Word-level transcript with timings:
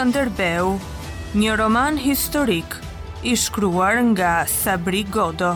Skënderbeu, 0.00 0.78
një 1.36 1.54
roman 1.60 1.98
historik 2.00 2.72
i 3.28 3.34
shkruar 3.36 3.98
nga 4.14 4.28
Sabri 4.48 5.02
Godo. 5.14 5.50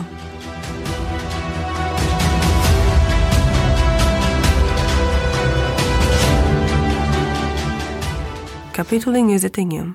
Kapitulli 8.77 9.23
21 9.33 9.89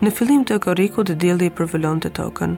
Në 0.00 0.14
fillim 0.16 0.46
të 0.48 0.56
korikut 0.64 1.10
të 1.12 1.20
djeli 1.26 1.50
i 1.52 1.56
përvëllon 1.60 2.00
të 2.06 2.14
tokën. 2.22 2.56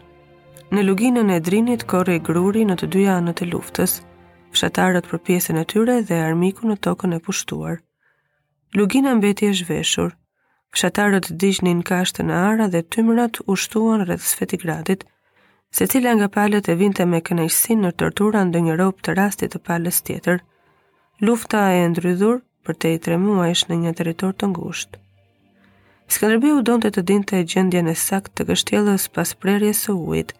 Në 0.70 0.86
luginën 0.86 1.34
e 1.34 1.40
drinit 1.50 1.82
kore 1.90 2.20
i 2.20 2.22
gruri 2.30 2.62
në 2.70 2.78
të 2.78 2.92
dyja 2.94 3.18
anët 3.24 3.42
e 3.42 3.50
luftës– 3.50 3.98
fshatarët 4.56 5.08
për 5.08 5.20
pjesën 5.28 5.58
e 5.60 5.66
tyre 5.72 5.94
dhe 6.08 6.18
armiku 6.28 6.66
në 6.68 6.76
tokën 6.86 7.14
e 7.16 7.20
pushtuar. 7.26 7.78
Lugina 8.78 9.12
mbeti 9.18 9.48
e 9.48 9.54
zhveshur, 9.60 10.14
fshatarët 10.74 11.28
në 11.32 11.82
kashtë 11.90 12.22
në 12.28 12.34
ara 12.52 12.66
dhe 12.74 12.82
tymrat 12.94 13.40
ushtuan 13.54 14.04
rrëth 14.06 14.28
Svetigradit, 14.32 15.04
se 15.76 15.86
cila 15.92 16.14
nga 16.16 16.28
palët 16.36 16.68
e 16.72 16.78
vinte 16.80 17.04
me 17.06 17.20
kënejshësin 17.28 17.82
në 17.84 17.90
tërtura 18.00 18.42
ndë 18.48 18.60
një 18.68 18.74
ropë 18.80 19.02
të 19.04 19.10
rastit 19.20 19.52
të 19.54 19.58
palës 19.68 20.00
tjetër, 20.06 20.38
lufta 21.28 21.60
e 21.80 21.84
ndrydhur 21.92 22.40
për 22.66 22.74
te 22.82 22.94
i 22.94 22.98
tre 23.04 23.16
muajsh 23.26 23.64
në 23.68 23.76
një 23.82 23.92
teritor 24.00 24.32
të 24.36 24.48
ngusht. 24.54 24.96
Skanderbiu 26.08 26.62
donte 26.64 26.88
të 26.90 27.02
dinte 27.10 27.36
gjendjen 27.52 27.88
e 27.88 27.94
sakt 28.06 28.32
të 28.36 28.48
kështjellës 28.48 29.08
pas 29.16 29.34
prerjes 29.44 29.84
së 29.86 29.92
ujit, 30.04 30.32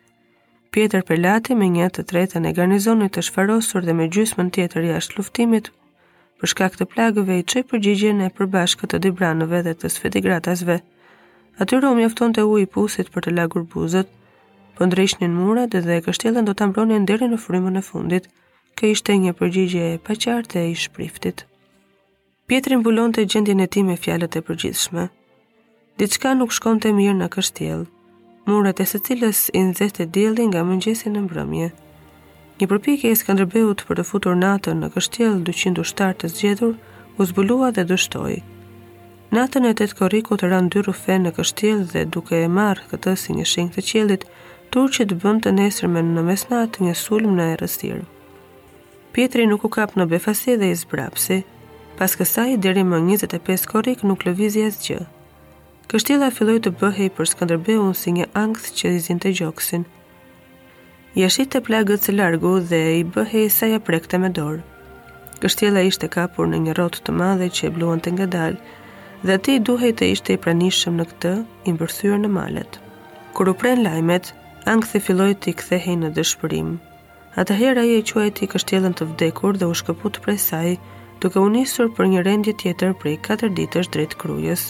Pjetër 0.71 1.01
Pelati 1.09 1.55
me 1.57 1.65
një 1.73 1.87
të 1.97 2.03
tretën 2.11 2.45
e 2.45 2.51
garnizonit 2.57 3.15
të 3.17 3.23
shfarosur 3.29 3.87
dhe 3.87 3.95
me 3.97 4.07
gjysmën 4.13 4.51
tjetër 4.53 4.85
jashtë 4.91 5.17
luftimit, 5.17 5.71
për 6.41 6.51
shkak 6.53 6.75
të 6.77 6.87
plagëve 6.93 7.39
i 7.41 7.45
qëj 7.53 7.63
përgjigjen 7.71 8.21
e 8.27 8.29
përbashkët 8.37 8.93
të 8.93 9.01
dibranëve 9.07 9.63
dhe 9.69 9.73
të 9.81 9.91
sfetigratasve. 9.95 10.77
Atyre 11.65 11.81
Romi 11.87 12.05
afton 12.09 12.37
të 12.37 12.45
ujë 12.53 12.69
pusit 12.77 13.09
për 13.15 13.29
të 13.29 13.35
lagur 13.39 13.65
buzët, 13.73 14.13
për 14.77 14.83
po 14.85 14.91
ndrejshnin 14.91 15.39
murat 15.41 15.73
dhe 15.89 15.97
kështjelën 16.07 16.45
do 16.45 16.53
të 16.61 16.69
mbronin 16.73 17.09
deri 17.11 17.31
në 17.33 17.41
frymën 17.47 17.81
e 17.81 17.85
fundit, 17.89 18.29
kë 18.79 18.93
ishte 18.97 19.17
një 19.25 19.33
përgjigje 19.41 19.89
e 19.95 20.01
paqartë 20.11 20.63
e 20.63 20.69
i 20.73 20.77
shpriftit. 20.85 21.47
Pjetri 22.49 22.77
mbulon 22.83 23.13
të 23.17 23.25
gjendin 23.33 23.65
e 23.65 23.71
ti 23.73 23.83
me 23.89 23.97
fjalët 24.05 24.37
e 24.39 24.45
përgjithshme. 24.51 25.05
Ditska 25.99 26.37
nuk 26.37 26.53
shkon 26.61 26.79
të 26.85 26.93
mirë 27.01 27.19
në 27.23 27.33
kështjelë, 27.37 27.87
muret 28.49 28.81
e 28.81 28.87
së 28.89 28.99
cilës 29.07 29.45
i 29.53 29.61
nëzete 29.69 30.07
djeli 30.15 30.47
nga 30.49 30.63
mëngjesin 30.69 31.13
në 31.17 31.21
mbrëmje. 31.27 31.67
Një 32.59 32.67
përpike 32.71 33.11
e 33.13 33.19
Skanderbeut 33.21 33.83
për 33.87 33.99
të 34.01 34.05
futur 34.11 34.39
natën 34.43 34.79
në 34.83 34.89
kështjel 34.95 35.35
207 35.45 36.15
të 36.23 36.31
zgjedhur, 36.35 36.75
u 37.21 37.27
zbulua 37.29 37.69
dhe 37.77 37.85
dështoj. 37.91 38.39
Natën 39.37 39.67
e 39.69 39.75
të 39.79 39.87
koriku 39.99 40.39
të 40.41 40.49
ranë 40.55 40.71
dy 40.73 40.93
fe 41.03 41.17
në 41.23 41.35
kështjel 41.37 41.83
dhe 41.93 42.07
duke 42.15 42.41
e 42.45 42.49
marë 42.57 42.87
këtë 42.95 43.13
si 43.25 43.37
një 43.39 43.47
shenjë 43.53 43.75
të 43.77 43.87
qelit, 43.91 44.23
turqit 44.73 45.13
bënd 45.23 45.45
të 45.45 45.51
nesërme 45.61 46.01
në 46.09 46.23
mesnat 46.31 46.81
një 46.85 46.95
sulm 47.05 47.33
në 47.37 47.45
erësirë. 47.55 48.07
Pietri 49.13 49.45
nuk 49.53 49.65
u 49.65 49.69
kap 49.77 49.91
në 49.97 50.07
befasi 50.15 50.57
dhe 50.61 50.71
i 50.73 50.81
zbrapsi, 50.87 51.39
pas 52.01 52.17
kësaj 52.19 52.51
deri 52.65 52.85
më 52.95 52.99
25 53.13 53.69
korik 53.75 54.05
nuk 54.09 54.25
lëvizi 54.29 54.65
as 54.73 54.79
Kështjela 55.89 56.27
filloj 56.37 56.59
të 56.65 56.71
bëhej 56.83 57.05
për 57.19 57.29
Skanderbeun 57.31 57.95
si 57.97 58.13
një 58.13 58.25
angth 58.37 58.67
që 58.77 58.91
i 58.93 58.97
zin 59.05 59.21
të 59.25 59.31
gjoksin. 59.39 59.87
I 61.17 61.23
të 61.53 61.63
plagët 61.69 62.03
së 62.05 62.13
largu 62.13 62.51
dhe 62.73 62.81
i 62.99 63.05
bëhej 63.15 63.45
sa 63.55 63.67
ja 63.73 63.79
prekte 63.87 64.19
me 64.21 64.29
dorë. 64.39 64.61
Kështjela 65.41 65.85
ishte 65.91 66.09
kapur 66.19 66.47
në 66.51 66.59
një 66.67 66.73
rotë 66.81 67.01
të 67.07 67.13
madhe 67.23 67.49
që 67.57 67.63
e 67.67 67.71
bluon 67.79 68.01
të 68.05 68.09
nga 68.19 68.27
dalë 68.35 68.59
dhe 69.25 69.33
ati 69.39 69.57
duhej 69.71 69.93
të 70.03 70.11
ishte 70.17 70.37
i 70.37 70.41
pranishëm 70.45 71.01
në 71.01 71.07
këtë 71.15 71.33
i 71.69 71.75
mbërthyrë 71.79 72.19
në 72.27 72.31
malet. 72.37 72.73
Kur 73.35 73.49
u 73.53 73.55
prejnë 73.63 73.87
lajmet, 73.89 74.27
angth 74.75 74.93
i 74.99 75.03
filloj 75.09 75.31
të 75.41 75.53
i 75.53 75.55
kthehej 75.63 75.97
në 76.05 76.11
dëshpërim. 76.21 76.75
Ata 77.41 77.57
hera 77.65 77.87
i 77.89 77.95
e 78.03 78.03
qua 78.13 78.27
e 78.29 78.35
ti 78.37 78.51
kështjelen 78.55 78.99
të 79.01 79.09
vdekur 79.15 79.57
dhe 79.57 79.71
u 79.73 79.79
shkëput 79.81 80.21
prej 80.27 80.37
saj, 80.51 80.77
duke 81.25 81.41
unisur 81.49 81.89
për 81.97 82.13
një 82.13 82.27
rendje 82.29 82.55
tjetër 82.63 82.95
prej 83.05 83.17
4 83.31 83.51
ditës 83.63 83.89
drejt 83.95 84.19
krujës, 84.21 84.67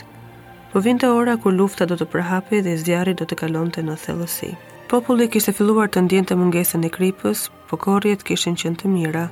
po 0.72 0.80
vinte 0.84 1.06
ora 1.08 1.32
kur 1.42 1.54
lufta 1.56 1.84
do 1.88 1.96
të 1.98 2.06
përhapi 2.12 2.58
dhe 2.66 2.74
zjarri 2.84 3.14
do 3.18 3.24
të 3.28 3.36
kalonte 3.42 3.80
në 3.82 3.94
thellësi. 4.04 4.50
Populli 4.92 5.28
kishte 5.32 5.52
filluar 5.56 5.88
të 5.92 6.02
ndjente 6.04 6.36
mungesën 6.36 6.84
e 6.84 6.90
kripës, 6.92 7.46
po 7.68 7.76
korrjet 7.84 8.24
kishin 8.28 8.56
qenë 8.60 8.80
të 8.82 8.90
mira. 8.92 9.26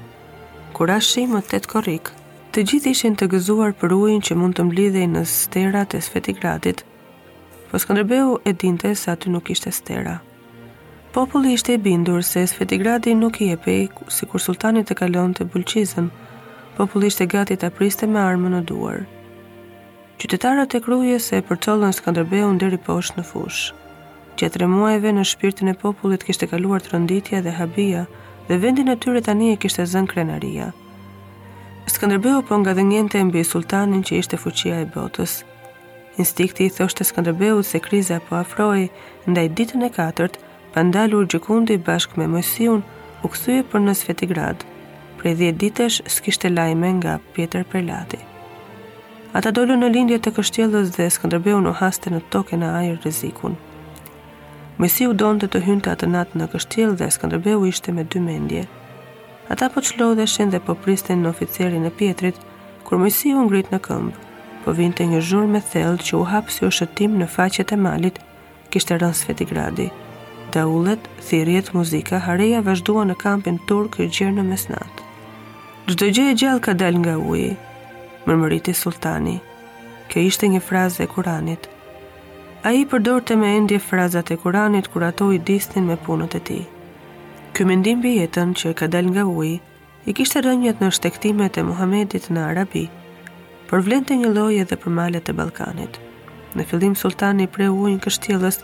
Kur 0.76 0.92
ashi 0.94 1.24
më 1.28 1.42
tet 1.50 1.66
korrik, 1.72 2.08
të 2.52 2.64
gjithë 2.70 2.92
ishin 2.96 3.16
të 3.20 3.28
gëzuar 3.34 3.74
për 3.80 3.94
ujin 4.00 4.22
që 4.26 4.36
mund 4.40 4.56
të 4.56 4.64
mblidhej 4.70 5.08
në 5.12 5.24
sterat 5.32 5.96
e 5.96 6.00
Svetigradit. 6.06 6.84
Po 7.68 7.80
Skënderbeu 7.82 8.38
e 8.48 8.52
dinte 8.52 8.94
se 8.96 9.10
aty 9.12 9.32
nuk 9.32 9.50
ishte 9.52 9.72
stera. 9.76 10.16
Populli 11.12 11.52
ishte 11.56 11.76
i 11.76 11.80
bindur 11.80 12.22
se 12.28 12.46
Svetigradi 12.46 13.12
nuk 13.16 13.40
i 13.44 13.50
jepi 13.52 13.78
sikur 14.12 14.40
sultani 14.40 14.84
të 14.84 14.96
kalonte 15.02 15.44
Bulqizën. 15.48 16.08
Populli 16.76 17.12
ishte 17.12 17.26
gati 17.36 17.56
ta 17.56 17.70
priste 17.70 18.06
me 18.08 18.20
armën 18.24 18.56
në 18.60 18.64
duar 18.68 19.04
qytetarët 20.16 20.74
e 20.74 20.80
kruje 20.84 21.18
se 21.20 21.36
e 21.40 21.44
përcollën 21.48 21.92
Skanderbeu 21.96 22.48
në 22.54 22.58
deri 22.62 22.78
poshtë 22.86 23.18
në 23.20 23.24
fush. 23.30 23.66
Gjatë 24.40 24.68
muajve 24.72 25.10
në 25.12 25.24
shpirtin 25.28 25.68
e 25.68 25.74
popullit 25.82 26.24
kishte 26.24 26.48
kaluar 26.48 26.80
të 26.80 26.92
rënditja 26.94 27.42
dhe 27.44 27.52
habia 27.58 28.06
dhe 28.48 28.58
vendin 28.62 28.88
e 28.92 28.96
tyre 28.96 29.20
tani 29.26 29.50
e 29.52 29.58
kishte 29.62 29.84
zën 29.92 30.08
krenaria. 30.08 30.70
Skanderbeu 31.92 32.40
po 32.48 32.56
nga 32.60 32.72
dhëngjente 32.78 33.20
mbi 33.28 33.42
sultanin 33.44 34.02
që 34.06 34.12
ishte 34.22 34.36
fuqia 34.40 34.80
e 34.82 34.86
botës. 34.94 35.42
Instikti 36.22 36.64
i 36.66 36.72
thoshte 36.76 37.04
Skanderbeu 37.04 37.60
se 37.62 37.80
kriza 37.86 38.20
po 38.24 38.38
afroi 38.40 38.88
ndaj 39.30 39.46
ditën 39.56 39.84
e 39.88 39.90
katërt, 39.98 40.38
pandalur 40.72 41.28
gjukundi 41.28 41.76
bashkë 41.86 42.16
me 42.20 42.26
Mojsiun 42.34 42.80
u 43.24 43.28
kthye 43.34 43.60
për 43.70 43.80
në 43.84 43.94
Svetigrad. 44.00 44.64
Prej 45.18 45.34
10 45.42 45.60
ditësh 45.64 45.98
s'kishte 46.16 46.48
lajme 46.56 46.88
nga 47.00 47.20
Pjetër 47.34 47.64
Prelati. 47.68 48.20
Ata 49.34 49.50
dollu 49.50 49.74
në 49.78 49.88
lindje 49.90 50.18
të 50.22 50.30
kështjellës 50.36 50.92
dhe 50.94 51.08
skëndërbeu 51.10 51.58
në 51.62 51.72
haste 51.80 52.12
në 52.12 52.20
toke 52.30 52.56
në 52.60 52.68
ajer 52.80 52.98
rizikun. 53.04 53.56
Mësi 54.78 55.08
u 55.10 55.14
donë 55.18 55.46
të 55.46 55.48
të 55.56 55.62
të 55.86 55.90
atë 55.94 56.06
natë 56.12 56.38
në 56.38 56.46
kështjellë 56.52 56.96
dhe 57.00 57.08
skëndërbeu 57.10 57.64
ishte 57.66 57.92
me 57.96 58.04
dy 58.04 58.20
mendje. 58.22 58.62
Ata 59.50 59.68
po 59.74 59.80
qlo 59.82 60.12
dhe 60.14 60.26
dhe 60.54 60.60
po 60.68 60.74
pristin 60.74 61.22
në 61.22 61.28
oficeri 61.34 61.82
e 61.86 61.90
pjetrit, 61.98 62.36
kur 62.84 62.98
mësi 62.98 63.34
u 63.34 63.42
ngrit 63.48 63.70
në 63.74 63.78
këmbë, 63.86 64.16
po 64.64 64.72
vinte 64.78 65.06
një 65.06 65.20
zhur 65.22 65.46
me 65.46 65.60
thellë 65.60 66.02
që 66.06 66.14
u 66.16 66.22
hap 66.30 66.50
si 66.50 66.66
ushtim 66.66 66.88
shëtim 66.88 67.18
në 67.22 67.26
faqet 67.34 67.72
e 67.72 67.76
malit, 67.76 68.18
kishtë 68.70 68.98
rënë 69.02 69.14
sveti 69.24 69.44
gradi. 69.50 69.90
Da 70.54 70.66
ullet, 70.70 71.02
thirjet, 71.28 71.72
muzika, 71.74 72.18
hareja 72.28 72.60
vazhdua 72.64 73.04
në 73.10 73.16
kampin 73.20 73.58
turk 73.66 73.98
i 74.00 74.08
gjernë 74.10 74.38
në 74.42 74.46
mesnatë. 74.50 75.04
Çdo 75.92 76.06
gjë 76.14 76.30
e 76.30 76.36
gjallë 76.42 76.62
ka 76.66 76.74
dal 76.74 76.96
nga 76.98 77.14
uji, 77.18 77.52
mërmëriti 78.26 78.72
sultani. 78.74 79.36
Kjo 80.10 80.22
ishte 80.28 80.48
një 80.50 80.60
frazë 80.66 81.04
e 81.04 81.08
kuranit. 81.10 81.66
A 82.66 82.72
i 82.74 82.82
përdorte 82.90 83.36
me 83.38 83.52
endje 83.56 83.78
frazat 83.82 84.30
e 84.30 84.36
kuranit 84.42 84.88
kur 84.90 85.04
ato 85.06 85.28
i 85.32 85.38
disnin 85.38 85.86
me 85.86 85.96
punët 86.06 86.34
e 86.38 86.40
ti. 86.48 86.56
Kjo 87.54 87.66
mendim 87.70 88.00
bi 88.02 88.16
jetën 88.18 88.54
që 88.60 88.72
ka 88.80 88.88
del 88.90 89.10
nga 89.12 89.22
uj, 89.30 89.52
i 90.10 90.14
kishte 90.14 90.42
rënjët 90.42 90.82
në 90.82 90.90
shtektimet 90.98 91.58
e 91.62 91.66
Muhamedit 91.68 92.26
në 92.30 92.42
Arabi, 92.50 92.84
për 93.70 93.82
vlente 93.86 94.18
një 94.18 94.32
loje 94.34 94.66
dhe 94.70 94.78
për 94.82 94.94
malet 94.98 95.30
e 95.30 95.36
Balkanit. 95.40 95.98
Në 96.58 96.66
fillim 96.70 96.94
sultani 96.98 97.46
pre 97.46 97.68
ujnë 97.70 98.02
kështjelës, 98.06 98.58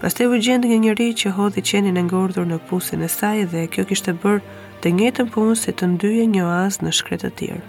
pas 0.00 0.14
të 0.16 0.30
u 0.30 0.38
gjendë 0.46 0.70
një 0.70 0.78
njëri 0.86 1.10
që 1.22 1.34
hodhi 1.38 1.66
qenin 1.70 1.98
e 2.00 2.06
ngordur 2.06 2.46
në 2.50 2.60
pusin 2.70 3.02
e 3.06 3.10
saj 3.18 3.42
dhe 3.52 3.66
kjo 3.74 3.84
kishte 3.90 4.14
bërë 4.22 4.40
të 4.82 4.94
njëtën 4.98 5.28
punë 5.34 5.58
se 5.64 5.74
të 5.76 5.90
ndyje 5.96 6.24
një 6.36 6.46
as 6.62 6.80
në 6.84 6.94
shkretë 7.00 7.28
të 7.28 7.36
tjerë. 7.42 7.68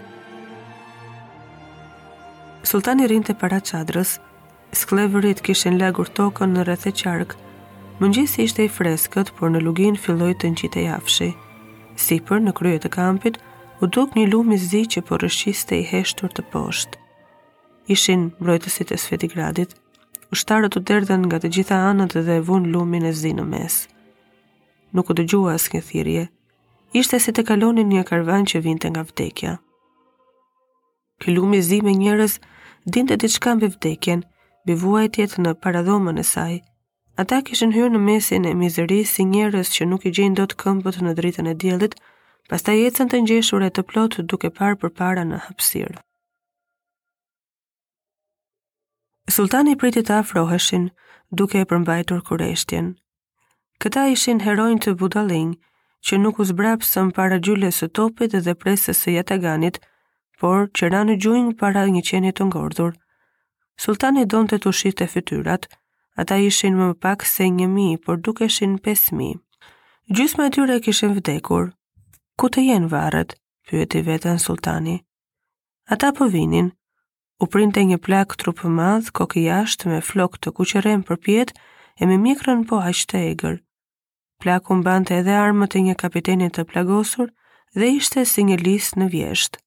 Sultani 2.63 3.05
rinte 3.07 3.33
para 3.33 3.57
çadrës. 3.59 4.19
Skleverit 4.71 5.41
kishin 5.41 5.79
lagur 5.81 6.07
tokën 6.19 6.51
në 6.55 6.63
rreth 6.67 6.85
e 6.87 6.93
qark. 6.93 7.31
Mëngjesi 7.99 8.45
ishte 8.45 8.65
i 8.65 8.69
freskët, 8.69 9.31
por 9.39 9.49
në 9.49 9.61
lugin 9.65 9.97
filloi 9.97 10.33
të 10.37 10.51
ngjitej 10.53 10.85
afshi. 10.95 11.29
Sipër 11.97 12.39
në 12.45 12.53
krye 12.59 12.79
të 12.83 12.89
kampit 12.93 13.37
u 13.81 13.87
duk 13.89 14.13
një 14.15 14.27
lumi 14.31 14.55
i 14.55 14.61
zi 14.61 14.83
që 14.93 15.01
po 15.09 15.17
rëshiste 15.23 15.79
i 15.81 15.85
heshtur 15.91 16.29
të 16.37 16.45
poshtë. 16.53 16.97
Ishin 17.97 18.27
mbrojtësit 18.39 18.93
e 18.93 18.97
Svetigradit, 19.07 19.73
ushtarët 20.33 20.77
u 20.77 20.83
derdhen 20.91 21.25
nga 21.27 21.41
të 21.41 21.49
gjitha 21.57 21.79
anët 21.89 22.13
dhe 22.29 22.37
vun 22.51 22.69
lumin 22.75 23.09
e 23.09 23.13
zi 23.23 23.33
në 23.41 23.45
mes. 23.55 23.75
Nuk 24.93 25.09
u 25.11 25.17
dëgjua 25.17 25.57
as 25.57 25.67
një 25.73 25.81
thirje, 25.89 26.27
ishte 26.93 27.19
si 27.25 27.33
të 27.33 27.45
kalonin 27.49 27.89
një 27.97 28.05
karvan 28.13 28.45
që 28.53 28.63
vinte 28.69 28.89
nga 28.93 29.03
vdekja. 29.09 29.57
Ky 31.21 31.35
lumë 31.37 31.59
zi 31.61 31.77
me 31.85 31.93
njerëz 31.93 32.39
dinte 32.95 33.13
diçka 33.21 33.51
mbi 33.55 33.67
vdekjen, 33.75 34.23
mbi 34.63 34.73
në 35.45 35.51
paradhomën 35.63 36.17
e 36.17 36.23
saj. 36.33 36.53
Ata 37.21 37.41
kishin 37.45 37.75
hyrë 37.75 37.91
në 37.93 37.99
mesin 38.07 38.45
e 38.45 38.53
mizërisë 38.61 39.11
si 39.13 39.25
njerëz 39.33 39.69
që 39.75 39.85
nuk 39.91 40.05
i 40.05 40.11
gjejnë 40.17 40.35
dot 40.39 40.55
këmbët 40.63 40.97
në 41.05 41.13
dritën 41.19 41.47
e 41.47 41.53
diellit, 41.61 41.93
pastaj 42.49 42.77
ecën 42.87 43.09
të 43.11 43.17
ngjeshur 43.23 43.61
e 43.61 43.69
të 43.69 43.83
plot 43.91 44.17
duke 44.31 44.49
parë 44.57 44.79
përpara 44.81 45.23
në 45.29 45.41
hapësirë. 45.45 45.99
Sultani 49.35 49.77
pritit 49.81 50.07
të 50.09 50.17
afroheshin, 50.23 50.89
duke 51.31 51.61
e 51.61 51.67
përmbajtur 51.69 52.23
kureshtjen. 52.29 52.95
Këta 53.81 54.07
ishin 54.15 54.41
herojnë 54.47 54.81
të 54.83 54.95
budalinjë, 55.03 55.53
që 56.01 56.17
nuk 56.25 56.39
u 56.41 56.45
para 57.19 57.37
gjyles 57.37 57.75
së 57.83 57.87
topit 57.99 58.31
dhe 58.45 58.53
presës 58.63 58.97
së 59.03 59.11
jataganit, 59.19 59.75
por 60.41 60.65
që 60.73 60.89
ra 60.89 61.03
në 61.05 61.19
gjujnë 61.21 61.51
para 61.61 61.83
një 61.85 62.01
qenit 62.07 62.39
të 62.39 62.47
ngordhur. 62.49 62.95
Sultani 63.81 64.23
donë 64.29 64.49
të 64.55 64.57
të 64.63 64.71
shite 64.79 65.05
fytyrat, 65.13 65.67
ata 66.21 66.37
ishin 66.41 66.79
më 66.79 66.87
pak 67.03 67.25
se 67.33 67.45
një 67.59 67.67
mi, 67.69 67.89
por 68.03 68.17
duke 68.25 68.47
shin 68.49 68.79
pes 68.85 69.03
mi. 69.17 69.35
Gjysë 70.09 70.47
tyre 70.55 70.79
kishin 70.85 71.13
vdekur. 71.17 71.67
Ku 72.39 72.45
të 72.49 72.65
jenë 72.71 72.89
varët? 72.93 73.37
pyeti 73.69 74.01
vetën 74.07 74.39
sultani. 74.45 74.97
Ata 75.93 76.09
po 76.17 76.25
vinin, 76.33 76.71
u 77.43 77.45
printe 77.51 77.81
një 77.87 77.97
plak 78.05 78.33
trupë 78.41 78.67
madh, 78.77 79.07
kokë 79.17 79.45
jashtë 79.47 79.89
me 79.93 79.99
flok 80.09 80.33
të 80.41 80.51
kuqërem 80.57 81.01
për 81.07 81.17
pjet, 81.23 81.49
e 82.01 82.03
me 82.09 82.17
mikrën 82.19 82.65
po 82.67 82.81
ashtë 82.89 83.09
të 83.13 83.21
egrë. 83.31 83.61
Plakun 84.41 84.81
bante 84.85 85.13
edhe 85.21 85.37
armët 85.45 85.77
e 85.79 85.85
një 85.87 85.95
kapitenit 86.03 86.51
të 86.57 86.63
plagosur 86.73 87.27
dhe 87.77 87.87
ishte 87.97 88.25
si 88.33 88.41
një 88.49 88.57
lisë 88.65 88.97
në 88.99 89.07
vjeshtë. 89.15 89.60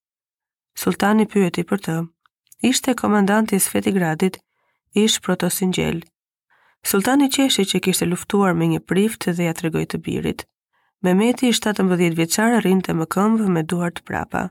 Sultani 0.74 1.26
pyeti 1.28 1.62
për 1.70 1.82
të. 1.86 1.94
Ishte 2.68 2.94
komandanti 2.98 3.56
i 3.58 3.62
Svetigradit, 3.64 4.40
ish 5.04 5.20
protosingjel. 5.26 6.00
Sultani 6.84 7.28
qeshi 7.34 7.64
që 7.70 7.80
kishte 7.86 8.08
luftuar 8.10 8.56
me 8.58 8.66
një 8.72 8.80
prift 8.92 9.26
dhe 9.30 9.46
ja 9.48 9.54
tregoi 9.60 9.84
të 9.92 10.00
birit. 10.08 10.42
Mehmeti 11.06 11.48
i 11.48 11.54
17 11.58 12.16
vjeçar 12.20 12.58
rrinte 12.58 12.94
me 12.94 13.06
këmbë 13.06 13.48
me 13.56 13.62
të 13.70 13.90
prapa. 14.04 14.48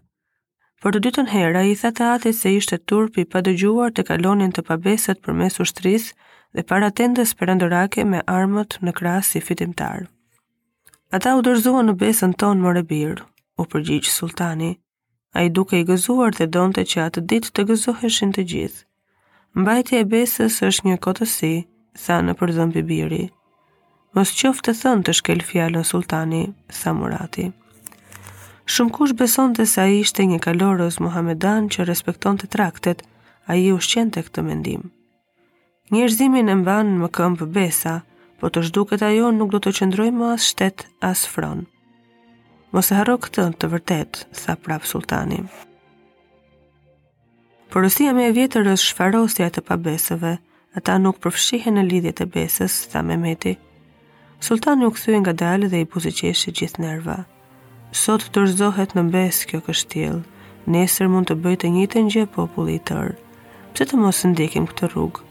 Për 0.84 0.92
të 0.94 1.00
dytën 1.06 1.30
herë 1.32 1.60
ai 1.66 1.76
tha 1.82 1.92
te 2.00 2.04
atit 2.08 2.36
se 2.36 2.54
ishte 2.56 2.78
turpi 2.78 3.26
pa 3.26 3.42
dëgjuar 3.42 3.92
të 3.96 4.04
kalonin 4.10 4.52
të 4.52 4.62
pabesët 4.68 5.22
përmes 5.24 5.60
ushtrisë 5.64 6.14
dhe 6.56 6.64
para 6.72 6.92
tendës 6.92 7.36
perandorake 7.40 8.04
me 8.06 8.20
armët 8.28 8.80
në 8.82 8.92
krah 9.00 9.22
si 9.24 9.40
fitimtar. 9.42 10.08
Ata 11.12 11.36
u 11.38 11.42
dorëzuan 11.46 11.88
në 11.88 11.96
besën 12.04 12.34
tonë 12.44 12.62
Morebir, 12.66 13.24
u 13.60 13.64
përgjigj 13.66 14.12
sultani 14.12 14.72
a 15.34 15.42
i 15.42 15.50
duke 15.52 15.80
i 15.80 15.86
gëzuar 15.88 16.36
dhe 16.38 16.46
donte 16.56 16.82
që 16.94 17.00
atë 17.08 17.22
ditë 17.32 17.50
të 17.58 17.64
gëzoheshin 17.72 18.34
të 18.36 18.44
gjithë. 18.52 18.84
Mbajtje 19.64 20.02
e 20.02 20.06
besës 20.12 20.60
është 20.68 20.88
një 20.88 20.98
kotësi, 21.06 21.52
tha 22.04 22.18
në 22.26 22.34
përdhëm 22.42 22.74
biri. 22.92 23.24
Mos 24.14 24.34
qoftë 24.38 24.70
të 24.70 24.74
thënë 24.84 25.06
të 25.08 25.12
shkel 25.20 25.42
fjallën 25.50 25.86
sultani, 25.92 26.44
tha 26.80 26.94
murati. 27.00 27.46
Shumë 28.74 28.94
kush 28.96 29.14
beson 29.20 29.54
të 29.58 29.66
sa 29.74 29.84
ishte 29.92 30.24
një 30.30 30.40
kalorës 30.46 30.96
Muhammedan 31.06 31.64
që 31.74 31.82
respekton 31.90 32.38
të 32.40 32.46
traktet, 32.54 33.00
a 33.50 33.52
i 33.66 33.72
ushqen 33.78 34.10
të 34.14 34.22
këtë 34.28 34.42
mendim. 34.50 34.84
Njërzimin 35.92 36.54
e 36.54 36.56
mbanë 36.62 36.96
më 37.02 37.10
këmpë 37.18 37.50
besa, 37.58 37.96
po 38.40 38.46
të 38.54 38.64
shduket 38.70 39.02
ajo 39.10 39.28
nuk 39.38 39.50
do 39.56 39.60
të 39.66 39.76
qëndroj 39.82 40.10
më 40.22 40.32
as 40.36 40.48
shtet, 40.54 40.88
as 41.12 41.28
fronë. 41.34 41.66
Mos 42.74 42.90
e 42.90 42.96
harro 42.98 43.20
këtë 43.22 43.44
të 43.62 43.68
vërtet, 43.70 44.20
tha 44.34 44.56
prap 44.58 44.86
sultani. 44.90 45.44
Porosia 47.70 48.14
me 48.18 48.24
e 48.26 48.32
vjetër 48.34 48.70
është 48.72 48.88
shfarosja 48.92 49.50
të 49.54 49.62
pabesëve, 49.68 50.32
ata 50.80 50.96
nuk 51.02 51.20
përfshihen 51.22 51.78
në 51.78 51.84
lidhjet 51.92 52.24
e 52.24 52.26
besës, 52.36 52.78
tha 52.90 53.04
Mehmeti. 53.06 53.54
Sultani 54.48 54.88
u 54.90 54.94
kthye 54.96 55.20
nga 55.22 55.36
dalë 55.44 55.70
dhe 55.74 55.84
i 55.84 55.88
buzëqeshi 55.94 56.56
gjithë 56.60 56.82
nerva. 56.88 57.20
Sot 58.04 58.26
dorëzohet 58.34 58.96
në 58.98 59.04
bes 59.14 59.44
kjo 59.52 59.60
kështjell. 59.70 60.24
Nesër 60.74 61.12
mund 61.14 61.30
të 61.30 61.38
bëj 61.46 61.58
të 61.62 61.72
njëjtën 61.78 62.10
gjë 62.16 62.24
populli 62.40 62.80
i 62.80 62.84
tërë. 62.90 63.14
Pse 63.76 63.86
të 63.86 64.00
mos 64.02 64.24
ndjekim 64.34 64.66
këtë 64.72 64.90
rrugë? 64.96 65.22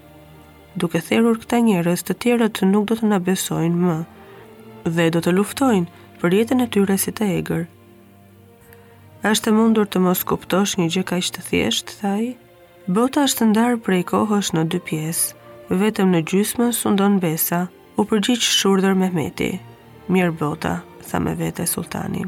Duke 0.79 1.03
therrur 1.09 1.43
këta 1.43 1.59
njerëz, 1.67 2.06
të 2.06 2.15
tjerët 2.23 2.62
nuk 2.71 2.87
do 2.93 3.00
të 3.03 3.11
na 3.11 3.19
besojnë 3.31 3.83
më 3.91 3.99
dhe 4.94 5.11
do 5.15 5.21
të 5.27 5.35
luftojnë 5.37 6.02
për 6.23 6.35
jetën 6.39 6.63
e 6.63 6.67
tyre 6.71 6.95
si 7.03 7.11
të 7.19 7.27
egër. 7.39 7.65
Ashtë 9.27 9.51
e 9.51 9.55
mundur 9.57 9.89
të 9.91 10.03
mos 10.05 10.21
kuptosh 10.31 10.77
një 10.79 10.87
gjë 10.95 11.03
ka 11.11 11.19
ishtë 11.23 11.41
të 11.43 11.49
thjesht, 11.49 11.91
thaj, 12.01 12.29
bota 12.99 13.25
është 13.29 13.49
ndarë 13.51 13.81
prej 13.87 13.99
kohësh 14.13 14.51
në 14.55 14.63
dy 14.75 14.81
pjesë, 14.87 15.35
vetëm 15.83 16.15
në 16.15 16.21
gjysmë 16.31 16.69
sundon 16.79 17.19
besa, 17.25 17.65
u 17.99 18.07
përgjyqë 18.13 18.49
shurder 18.59 18.95
me 19.03 19.09
meti. 19.17 19.51
Mirë 20.15 20.37
bota, 20.45 20.77
tha 21.09 21.19
me 21.27 21.35
vete 21.43 21.67
sultani. 21.71 22.23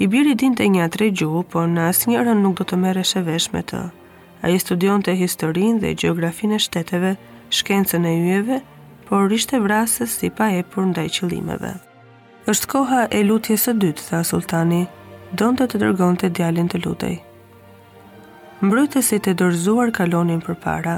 I 0.00 0.08
biri 0.12 0.32
din 0.40 0.56
të 0.56 0.70
një 0.72 0.84
atre 0.86 1.10
gjuhë, 1.20 1.44
por 1.52 1.68
në 1.74 1.90
asë 1.92 2.12
njërën 2.14 2.40
nuk 2.44 2.56
do 2.56 2.64
të 2.72 2.80
mere 2.86 3.04
shevesh 3.10 3.50
me 3.52 3.60
të. 3.68 3.82
A 4.40 4.48
i 4.48 4.56
studion 4.64 5.04
të 5.04 5.18
historin 5.20 5.78
dhe 5.82 5.92
geografin 6.04 6.56
e 6.56 6.58
shteteve, 6.68 7.16
shkencën 7.52 8.06
e 8.08 8.16
ujeve, 8.22 8.60
por 9.12 9.28
rishte 9.34 9.60
vrasës 9.66 10.18
si 10.22 10.32
pa 10.40 10.52
e 10.56 10.64
për 10.72 10.92
ndaj 10.94 11.08
qëlimeve. 11.18 11.76
Është 12.48 12.66
koha 12.72 13.00
e 13.12 13.20
lutjes 13.28 13.66
së 13.68 13.72
dytë, 13.80 14.06
tha 14.08 14.20
sultani, 14.24 14.84
donte 15.36 15.66
të 15.68 15.80
dërgonte 15.82 16.30
djalin 16.32 16.70
të 16.72 16.78
lutej. 16.86 17.18
Mbrytësit 18.64 19.28
e 19.28 19.34
dorzuar 19.36 19.90
kalonin 19.92 20.40
përpara, 20.44 20.94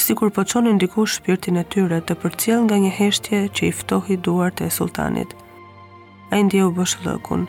sikur 0.00 0.30
po 0.32 0.44
çonin 0.48 0.78
diku 0.80 1.04
shpirtin 1.06 1.60
e 1.60 1.64
tyre 1.68 2.00
të 2.00 2.16
përcjell 2.22 2.64
nga 2.64 2.78
një 2.80 2.92
heshtje 3.00 3.42
që 3.58 3.68
i 3.68 3.72
ftohi 3.80 4.16
duart 4.24 4.62
e 4.64 4.70
sultanit. 4.72 5.36
Ai 6.32 6.40
ndjeu 6.48 6.70
boshllëkun. 6.76 7.46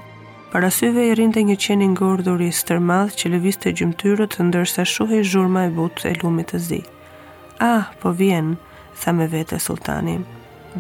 Para 0.51 0.69
syve 0.73 1.05
i 1.07 1.15
rrinte 1.15 1.43
një 1.47 1.55
qen 1.63 1.83
i 1.85 1.89
ngordhur 1.95 2.41
i 2.41 2.51
stërmadh 2.59 3.15
që 3.19 3.31
lëvizte 3.33 3.71
gjymtyrët 3.71 4.35
ndërsa 4.49 4.83
shuhi 4.87 5.23
zhurma 5.31 5.63
e 5.69 5.73
butë 5.77 6.09
e 6.09 6.13
lumit 6.21 6.51
të 6.51 6.61
zi. 6.67 6.81
Ah, 7.71 7.87
po 8.01 8.11
vjen, 8.19 8.55
tha 9.01 9.13
me 9.19 9.27
vete 9.35 9.59
sultani. 9.59 10.17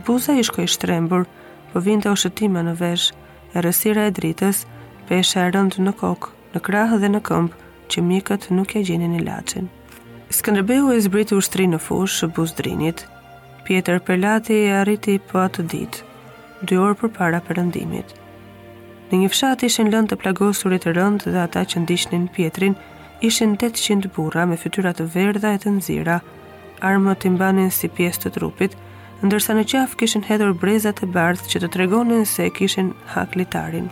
Buza 0.07 0.33
i 0.33 0.43
shkoi 0.47 0.65
shtrembur, 0.73 1.27
po 1.73 1.79
vinte 1.79 2.09
o 2.09 2.13
në 2.13 2.75
vesh, 2.79 3.11
e 3.55 3.61
rësira 3.61 4.07
e 4.07 4.11
dritës, 4.11 4.65
pesha 5.07 5.47
e 5.47 5.51
rëndë 5.51 5.81
në 5.81 5.93
kokë, 6.01 6.29
në 6.53 6.59
krahë 6.67 6.99
dhe 7.01 7.09
në 7.13 7.21
këmbë, 7.29 7.55
që 7.89 8.01
mikët 8.09 8.49
nuk 8.51 8.75
e 8.77 8.83
gjenin 8.85 9.15
i 9.15 9.21
lacin. 9.25 9.67
Skëndërbehu 10.29 10.91
e 10.93 10.99
zbritë 11.01 11.33
urstri 11.35 11.65
në 11.71 11.79
fushë, 11.81 12.15
shë 12.19 12.27
buzë 12.35 12.57
drinit, 12.59 13.05
pjetër 13.65 13.99
pelati 14.05 14.59
e 14.69 14.75
arriti 14.81 15.15
po 15.19 15.41
atë 15.41 15.65
ditë, 15.71 16.03
dy 16.69 16.77
orë 16.77 16.99
për 17.01 17.13
para 17.17 17.39
për 17.41 17.57
rëndimit. 17.61 18.13
Në 19.09 19.17
një 19.23 19.29
fshat 19.33 19.63
ishin 19.65 19.89
lënd 19.93 20.11
të 20.13 20.19
plagosurit 20.21 20.85
rënd 20.93 21.25
dhe 21.33 21.39
ata 21.41 21.63
që 21.65 21.81
ndishtin 21.87 22.27
pjetrin, 22.35 22.77
ishin 23.25 23.57
800 23.57 24.13
bura 24.13 24.45
me 24.45 24.57
fytyrat 24.61 25.01
të 25.01 25.09
verdha 25.15 25.55
e 25.57 25.61
të 25.63 25.73
nzira, 25.79 26.19
armët 26.85 27.25
të 27.25 27.33
mbanin 27.33 27.73
si 27.73 27.89
pjesë 27.89 28.27
të 28.27 28.37
trupit 28.37 28.77
ndërsa 29.25 29.51
në 29.55 29.63
qafë 29.71 29.97
kishin 29.99 30.23
hedhur 30.29 30.53
brezat 30.61 31.01
e 31.03 31.07
bardhë 31.15 31.49
që 31.51 31.59
të 31.63 31.67
tregonin 31.73 32.21
se 32.25 32.45
kishin 32.55 32.93
haklitarin. 33.13 33.89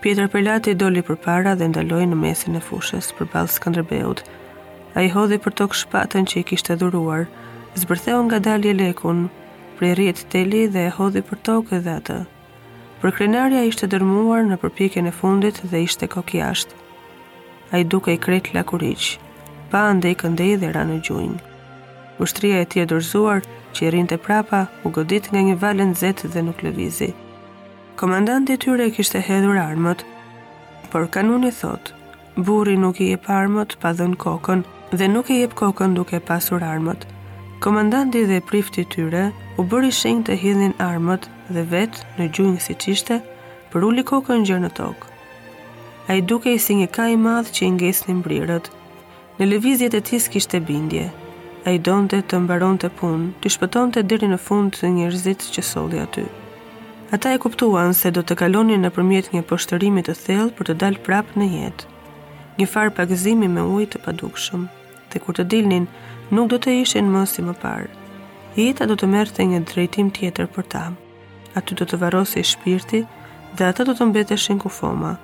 Pjetër 0.00 0.28
Pelati 0.32 0.72
doli 0.80 1.02
për 1.04 1.18
para 1.24 1.52
dhe 1.56 1.66
ndaloi 1.70 2.04
në 2.08 2.16
mesin 2.22 2.56
e 2.58 2.62
fushës 2.64 3.10
për 3.18 3.28
balë 3.34 3.52
Skanderbeut. 3.52 4.20
A 4.96 5.04
i 5.04 5.10
hodhi 5.12 5.36
për 5.44 5.56
tokë 5.60 5.80
shpatën 5.82 6.28
që 6.30 6.40
i 6.40 6.44
kishte 6.50 6.76
dhuruar, 6.80 7.24
zbërtheu 7.80 8.20
nga 8.26 8.38
dalje 8.48 8.72
lekun, 8.78 9.26
prej 9.78 10.12
teli 10.32 10.64
dhe 10.72 10.86
e 10.88 10.94
hodhi 10.96 11.20
për 11.28 11.40
tokë 11.48 11.80
dhe 11.86 11.96
atë. 12.00 12.18
Për 13.02 13.16
krenarja 13.18 13.64
ishte 13.68 13.88
dërmuar 13.92 14.46
në 14.48 14.60
përpjekjen 14.64 15.08
e 15.12 15.16
fundit 15.20 15.58
dhe 15.70 15.82
ishte 15.84 16.08
kokjasht. 16.16 16.70
A 17.72 17.80
i 17.82 17.84
duke 17.84 18.12
i 18.16 18.20
kret 18.28 18.54
lakuriqë, 18.56 19.18
pa 19.70 19.88
ande 19.92 20.12
i 20.12 20.16
këndej 20.24 20.56
dhe 20.62 20.70
ra 20.76 20.84
në 20.88 21.02
gjujnë 21.04 21.52
ushtria 22.20 22.60
e 22.60 22.64
tij 22.68 22.80
e 22.80 22.86
dorzuar 22.86 23.42
që 23.74 23.80
i 23.86 23.90
rinte 23.90 24.16
prapa 24.22 24.60
u 24.82 24.88
godit 24.94 25.24
nga 25.32 25.40
një 25.46 25.56
valë 25.62 25.84
nxehtë 25.90 26.30
dhe 26.32 26.42
nuk 26.46 26.60
lëvizi. 26.66 27.10
Komandanti 27.98 28.54
i 28.54 28.60
tyre 28.64 28.90
kishte 28.94 29.20
hedhur 29.28 29.58
armët, 29.58 30.04
por 30.92 31.08
kanuni 31.14 31.50
thotë, 31.60 31.92
burri 32.44 32.76
nuk 32.78 33.00
i 33.02 33.08
jep 33.12 33.26
armët 33.40 33.76
pa 33.82 33.90
dhën 33.98 34.14
kokën 34.24 34.62
dhe 34.98 35.08
nuk 35.14 35.30
i 35.34 35.40
jep 35.42 35.54
kokën 35.60 35.94
duke 35.98 36.18
pasur 36.28 36.60
armët. 36.72 37.06
Komandanti 37.64 38.24
dhe 38.30 38.40
prifti 38.50 38.84
tyre 38.92 39.24
u 39.58 39.64
bëri 39.70 39.90
shenjë 40.00 40.26
të 40.28 40.38
hidhin 40.44 40.76
armët 40.90 41.26
dhe 41.54 41.62
vetë 41.74 42.04
në 42.18 42.30
gjunjë 42.36 42.64
si 42.66 42.78
qishte, 42.84 43.16
për 43.72 43.88
uli 43.90 44.02
kokën 44.10 44.46
gjërë 44.48 44.64
në 44.66 44.70
tokë. 44.80 45.10
A 46.10 46.14
i 46.18 46.22
duke 46.30 46.52
i 46.54 46.58
si 46.60 46.74
një 46.82 46.88
ka 46.94 47.08
i 47.14 47.18
madhë 47.26 47.54
që 47.56 47.62
i 47.70 47.74
ngesë 47.78 48.06
një 48.10 48.16
mbrirët. 48.20 48.66
Në 49.38 49.44
levizjet 49.50 49.94
e 49.98 50.02
tis 50.10 50.26
kishte 50.28 50.60
bindje, 50.68 51.06
a 51.64 51.72
i 51.72 51.80
donë 51.80 52.10
të 52.12 52.18
të 52.28 52.38
mbaron 52.44 52.76
të 52.80 52.90
punë, 52.98 53.30
të 53.40 53.50
shpëton 53.56 53.92
të 53.94 54.02
diri 54.08 54.28
në 54.28 54.36
fund 54.46 54.74
të 54.76 54.90
njërzit 54.98 55.44
që 55.54 55.62
soli 55.64 56.00
aty. 56.00 56.24
Ata 57.16 57.30
e 57.32 57.38
kuptuan 57.40 57.94
se 57.96 58.10
do 58.12 58.20
të 58.22 58.36
kalonin 58.42 58.82
në 58.84 58.90
përmjet 58.92 59.30
një 59.32 59.42
poshtërimi 59.48 60.02
të 60.04 60.14
thellë 60.24 60.52
për 60.58 60.68
të 60.70 60.74
dalë 60.82 61.02
prapë 61.06 61.38
në 61.40 61.46
jetë, 61.56 61.86
një 62.58 62.66
farë 62.74 62.94
pagëzimi 62.98 63.48
me 63.54 63.62
ujtë 63.78 63.92
të 63.96 64.00
padukshëm, 64.04 64.66
dhe 65.12 65.20
kur 65.24 65.36
të 65.38 65.44
dilnin, 65.54 65.86
nuk 66.36 66.50
do 66.52 66.58
të 66.60 66.76
ishin 66.82 67.08
më 67.14 67.22
si 67.32 67.42
më 67.48 67.54
parë. 67.64 67.88
Jeta 68.58 68.86
do 68.90 68.96
të 69.00 69.06
merë 69.14 69.34
të 69.36 69.46
një 69.54 69.60
drejtim 69.70 70.10
tjetër 70.14 70.50
për 70.54 70.64
ta. 70.74 70.84
Aty 71.58 71.78
do 71.80 71.86
të 71.88 71.96
varosi 72.04 72.42
shpirti 72.44 73.04
dhe 73.56 73.64
ata 73.70 73.86
do 73.88 73.94
të 73.96 74.10
mbeteshin 74.10 74.60
ku 74.62 74.68
foma. 74.68 75.16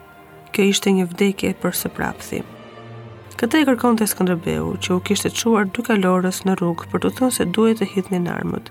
Kjo 0.52 0.70
ishte 0.72 0.90
një 0.96 1.06
vdekje 1.12 1.52
për 1.62 1.76
së 1.80 1.92
prapësim. 1.96 2.46
Këtë 3.40 3.60
e 3.62 3.66
kërkon 3.70 3.94
të 3.96 4.06
Skanderbeu, 4.10 4.66
që 4.84 4.90
u 4.98 4.98
kishtë 5.08 5.30
të 5.32 5.38
quar 5.48 5.68
dy 5.72 5.82
kalorës 5.86 6.42
në 6.44 6.56
rrugë 6.60 6.88
për 6.90 7.00
të 7.04 7.10
thënë 7.18 7.32
se 7.36 7.46
duhet 7.56 7.78
të 7.80 7.86
hitë 7.92 8.12
një 8.20 8.32
armët. 8.34 8.66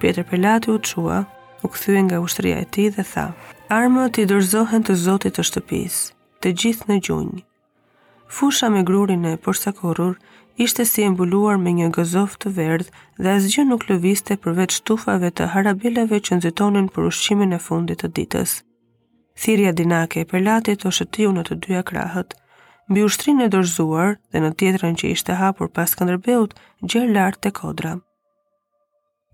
Pjetër 0.00 0.24
Pelati 0.30 0.70
u 0.72 0.78
qua, 0.88 1.18
u 1.62 1.68
këthyën 1.74 2.06
nga 2.06 2.20
ushtëria 2.24 2.62
e 2.62 2.66
ti 2.76 2.86
dhe 2.96 3.04
tha, 3.12 3.26
armët 3.68 4.22
i 4.22 4.24
dërzohen 4.30 4.86
të 4.88 4.96
zotit 5.04 5.36
të 5.36 5.44
shtëpis, 5.50 5.98
të 6.40 6.54
gjithë 6.62 6.88
në 6.88 6.98
gjunjë. 7.10 7.42
Fusha 8.38 8.72
me 8.72 8.86
grurin 8.88 9.28
e 9.28 9.36
përsa 9.44 9.74
korur, 9.82 10.16
ishte 10.56 10.88
si 10.88 11.04
embulluar 11.10 11.60
me 11.60 11.76
një 11.76 11.90
gëzof 11.98 12.40
të 12.40 12.54
verdhë 12.58 12.90
dhe 13.22 13.36
asgjë 13.36 13.68
nuk 13.68 13.84
lëviste 13.90 14.40
përveç 14.40 14.80
tufave 14.88 15.28
të 15.36 15.52
harabileve 15.52 16.24
që 16.24 16.40
nëzitonin 16.40 16.88
për 16.96 17.12
ushqimin 17.12 17.52
e 17.52 17.60
fundit 17.68 18.00
të 18.00 18.14
ditës. 18.16 18.62
Thirja 19.40 19.72
dinake 19.82 20.20
e 20.24 20.28
pelatit 20.32 20.88
o 20.88 20.90
shëtiu 21.00 21.34
në 21.36 21.50
të 21.50 21.64
dyja 21.66 21.84
krahët, 21.92 22.39
mbi 22.90 23.00
ushtrinë 23.06 23.44
e 23.46 23.50
dorzuar 23.54 24.16
dhe 24.34 24.40
në 24.44 24.48
tjetrën 24.60 24.96
që 25.00 25.10
ishte 25.16 25.34
hapur 25.40 25.68
pas 25.78 25.92
Skënderbeut 25.94 26.56
gjer 26.92 27.06
lart 27.16 27.38
te 27.44 27.52
Kodra. 27.58 27.92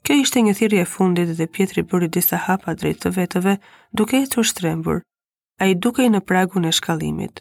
Kjo 0.04 0.16
ishte 0.24 0.42
një 0.48 0.54
thirrje 0.58 0.82
e 0.86 0.90
fundit 0.94 1.32
dhe 1.38 1.46
Pietri 1.54 1.82
bëri 1.92 2.08
disa 2.16 2.40
hapa 2.48 2.74
drejt 2.82 3.00
të 3.04 3.12
vetëve, 3.18 3.54
duke 4.00 4.20
ecur 4.26 4.46
shtrembur. 4.50 5.00
Ai 5.64 5.70
dukej 5.86 6.08
në 6.12 6.20
pragun 6.32 6.68
e 6.70 6.74
shkallimit. 6.80 7.40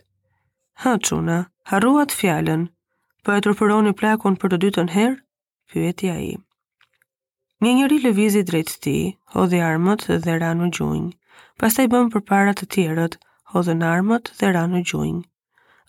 Ha 0.86 0.93
çuna, 1.07 1.36
harruat 1.72 2.15
fjalën. 2.22 2.63
Po 3.24 3.36
e 3.36 3.43
turpëroni 3.43 3.91
plakun 4.00 4.39
për 4.39 4.53
të 4.55 4.62
dytën 4.65 4.89
herë? 4.95 5.19
pyeti 5.74 6.10
ai. 6.15 6.31
Një 7.63 7.72
njëri 7.79 8.00
lëvizi 8.05 8.45
drejt 8.48 8.72
ti, 8.86 8.95
hodhi 9.36 9.60
armët 9.69 10.07
dhe 10.25 10.39
ranë 10.45 10.63
në 10.63 10.72
gjunjë. 10.79 11.12
Pastaj 11.60 11.89
bëm 11.93 12.10
për 12.15 12.25
para 12.31 12.55
të 12.55 12.65
tjerët, 12.75 13.19
hodhën 13.53 13.84
armët 13.93 14.31
dhe 14.39 14.53
ranë 14.57 14.77
në 14.79 14.84
gjunjë 14.91 15.24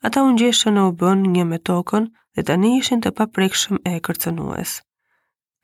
ata 0.05 0.21
unë 0.29 0.39
gjeshtë 0.41 0.71
në 0.75 0.83
u 0.89 0.95
bën 1.01 1.21
një 1.35 1.45
me 1.51 1.59
tokën 1.69 2.07
dhe 2.37 2.43
tani 2.49 2.71
ishin 2.79 3.01
të 3.05 3.13
paprekshëm 3.21 3.79
e 3.85 3.93
kërcënues. 4.09 4.73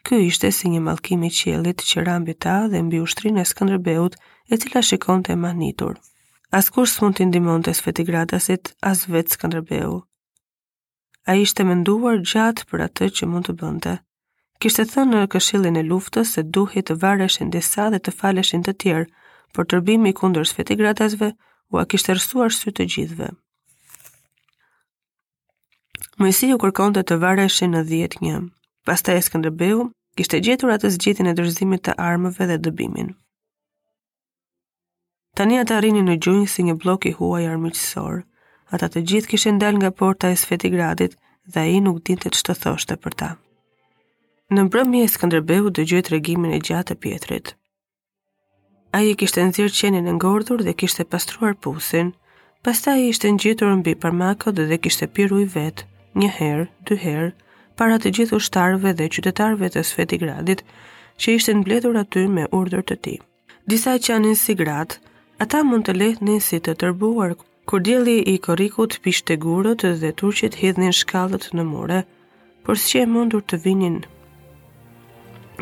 Ky 0.07 0.19
ishte 0.29 0.51
si 0.59 0.69
një 0.73 0.81
malkimi 0.87 1.29
i 1.29 1.35
qiellit 1.39 1.85
që 1.89 2.05
rambi 2.07 2.35
ta 2.45 2.55
dhe 2.73 2.81
mbi 2.87 3.01
ushtrinë 3.07 3.41
e 3.41 3.45
Skënderbeut, 3.51 4.17
e 4.53 4.57
cila 4.63 4.83
shikonte 4.89 5.33
e 5.35 5.39
manitur. 5.43 5.99
Askush 6.61 6.91
s'mund 6.95 7.17
të 7.19 7.27
ndihmonte 7.29 7.75
Svetigradasit 7.77 8.73
as 8.93 9.05
vetë 9.13 9.37
Skënderbeu. 9.37 9.99
Ai 11.31 11.39
ishte 11.45 11.63
menduar 11.69 12.17
gjatë 12.33 12.67
për 12.71 12.83
atë 12.89 13.09
që 13.19 13.29
mund 13.33 13.47
të 13.51 13.55
bënte. 13.63 13.95
Kishte 14.61 14.87
thënë 14.95 15.13
në 15.21 15.29
këshillin 15.35 15.79
e 15.79 15.85
luftës 15.93 16.33
se 16.37 16.43
duhi 16.57 16.83
të 16.83 16.97
vareshin 17.05 17.53
disa 17.55 17.87
dhe 17.95 18.01
të 18.03 18.17
faleshin 18.23 18.65
të 18.67 18.73
tjerë, 18.83 19.07
por 19.55 19.71
tërbimi 19.73 20.15
kundër 20.23 20.51
Svetigradasve 20.55 21.31
u 21.75 21.79
a 21.79 21.87
kishte 21.93 22.17
rësuar 22.19 22.51
sy 22.61 22.75
të 22.79 22.89
gjithëve. 22.97 23.31
Mësiu 26.21 26.59
kërkonte 26.61 27.01
të 27.09 27.17
varreshin 27.23 27.73
në 27.73 27.81
10 27.89 28.21
e 28.31 28.39
Pastaj 28.89 29.17
Skënderbeu 29.25 29.79
kishte 30.21 30.41
gjetur 30.45 30.71
atë 30.75 30.91
gjithin 31.01 31.27
e 31.27 31.33
dërzimit 31.39 31.83
të 31.87 31.93
armëve 32.09 32.49
dhe 32.51 32.59
dëbimin. 32.67 33.15
Tani 35.41 35.57
ata 35.61 35.79
rrinin 35.81 36.05
në 36.11 36.19
gjunjë 36.21 36.49
si 36.55 36.63
një 36.69 36.75
blok 36.83 37.07
i 37.09 37.15
huaj 37.17 37.47
armiqsor, 37.55 38.19
ata 38.77 38.89
të 38.93 39.03
gjithë 39.09 39.31
kishin 39.33 39.59
dal 39.63 39.79
nga 39.81 39.91
porta 39.91 40.29
e 40.37 40.69
gradit 40.75 41.17
dhe 41.49 41.61
ai 41.61 41.81
nuk 41.81 42.03
dinte 42.05 42.29
ç'të 42.29 42.55
thoshte 42.61 42.97
për 43.05 43.13
ta. 43.23 43.31
Në 44.53 44.65
mbrëmje 44.69 45.09
Skënderbeu 45.09 45.71
dëgjoi 45.71 46.03
tregimin 46.03 46.53
e 46.53 46.61
gjatë 46.61 46.93
të 46.93 47.01
Pietrit. 47.05 47.55
Ai 48.93 49.09
e 49.13 49.15
kishte 49.17 49.41
nxjerrë 49.49 49.77
qenin 49.81 50.09
e 50.09 50.17
ngordhur 50.19 50.61
dhe 50.63 50.75
kishte 50.77 51.09
pastruar 51.09 51.55
pusin. 51.57 52.13
Pastaj 52.63 53.01
ishte 53.01 53.31
ngjitur 53.33 53.73
mbi 53.81 53.95
prmakët 53.97 54.61
dhe 54.69 54.77
kishte 54.79 55.09
pirë 55.09 55.35
ujë 55.41 55.49
vetë 55.57 55.83
një 56.21 56.29
herë, 56.39 56.65
dy 56.87 56.97
herë, 57.03 57.31
para 57.81 57.97
të 57.99 58.11
gjithë 58.19 58.37
ushtarëve 58.39 58.91
dhe 58.99 59.07
qytetarëve 59.15 59.69
të 59.75 59.83
Svetigradit 59.91 60.63
që 61.21 61.37
ishte 61.39 61.53
në 61.57 61.99
aty 62.01 62.27
me 62.29 62.47
urdhër 62.53 62.83
të 62.83 62.97
ti. 63.07 63.15
Disa 63.67 63.95
që 63.99 64.15
anë 64.17 64.35
si 64.37 64.55
grat, 64.55 64.99
ata 65.43 65.63
mund 65.65 65.87
të 65.87 65.93
lehtë 66.01 66.37
si 66.43 66.59
të 66.61 66.75
tërbuar, 66.83 67.35
kur 67.67 67.81
djeli 67.81 68.19
i 68.33 68.37
korikut 68.39 68.99
pishtë 69.03 69.33
të 69.33 69.41
gurët 69.45 69.83
dhe 70.03 70.13
turqit 70.13 70.55
hidhnin 70.61 70.93
shkallët 70.93 71.49
në 71.55 71.65
mure, 71.65 72.01
por 72.67 72.77
së 72.77 72.87
që 72.93 72.99
e 73.03 73.07
mundur 73.15 73.43
të 73.43 73.63
vinin 73.65 74.03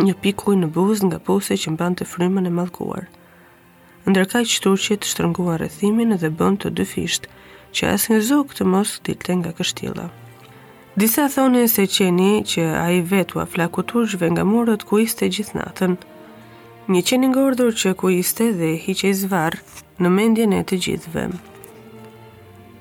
një 0.01 0.15
pikuj 0.25 0.55
në 0.57 0.69
buz 0.75 1.03
nga 1.05 1.19
pose 1.31 1.55
që 1.61 1.71
mban 1.75 1.95
të 1.99 2.07
frymën 2.13 2.47
e 2.49 2.53
malkuar. 2.59 3.05
Ndërka 4.11 4.41
që 4.51 4.63
turqit 4.65 5.05
shtërngua 5.07 5.59
rëthimin 5.61 6.17
dhe 6.23 6.31
bënd 6.41 6.63
të 6.63 6.73
dy 6.79 6.87
fisht 6.95 7.27
që 7.77 7.93
asë 7.95 8.15
një 8.15 8.21
zuk 8.31 8.55
të 8.57 8.65
mos 8.67 8.97
të 8.97 9.11
ditë 9.19 9.35
nga 9.43 9.53
kështila. 9.59 10.07
Disa 10.95 11.29
thoni 11.31 11.69
se 11.71 11.85
qeni 11.87 12.41
që 12.43 12.65
a 12.75 12.89
i 12.91 12.99
vetu 13.01 13.39
a 13.39 13.47
nga 14.31 14.45
murët 14.45 14.83
ku 14.83 14.99
iste 14.99 15.29
gjithnatën. 15.29 15.95
Një 16.91 17.01
qeni 17.07 17.29
ngordur 17.31 17.71
që 17.73 17.95
ku 17.95 18.11
iste 18.11 18.51
dhe 18.59 18.75
hi 18.75 18.93
që 18.99 19.07
i 19.09 19.15
zvarë 19.15 19.59
në 20.03 20.09
mendjen 20.17 20.53
e 20.53 20.63
të 20.69 20.77
gjithve. 20.85 21.25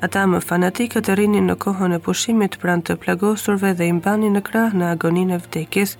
Ata 0.02 0.26
më 0.28 0.40
fanatikët 0.50 1.10
e 1.10 1.26
në 1.28 1.56
kohën 1.64 1.94
e 1.98 2.04
pushimit 2.06 2.54
pranë 2.62 2.86
të 2.88 2.94
plagosurve 3.04 3.70
dhe 3.78 3.86
imbani 3.94 4.30
në 4.34 4.42
krah 4.42 4.72
në 4.74 4.86
agonin 4.94 5.30
e 5.32 5.38
vdekis 5.44 5.96